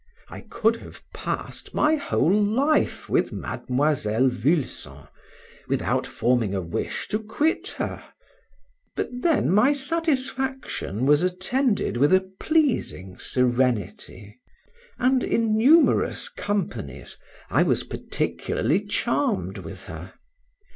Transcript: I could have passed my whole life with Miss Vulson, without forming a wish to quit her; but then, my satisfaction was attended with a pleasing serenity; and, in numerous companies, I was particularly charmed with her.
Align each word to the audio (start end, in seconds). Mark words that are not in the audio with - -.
I 0.29 0.41
could 0.41 0.77
have 0.77 1.03
passed 1.13 1.75
my 1.75 1.93
whole 1.95 2.33
life 2.33 3.07
with 3.07 3.31
Miss 3.31 3.59
Vulson, 3.71 5.07
without 5.67 6.07
forming 6.07 6.55
a 6.55 6.61
wish 6.63 7.07
to 7.09 7.19
quit 7.21 7.67
her; 7.77 8.03
but 8.95 9.09
then, 9.21 9.51
my 9.51 9.73
satisfaction 9.73 11.05
was 11.05 11.21
attended 11.21 11.97
with 11.97 12.13
a 12.15 12.27
pleasing 12.39 13.19
serenity; 13.19 14.39
and, 14.97 15.23
in 15.23 15.55
numerous 15.55 16.29
companies, 16.29 17.17
I 17.51 17.61
was 17.61 17.83
particularly 17.83 18.83
charmed 18.87 19.59
with 19.59 19.83
her. 19.83 20.13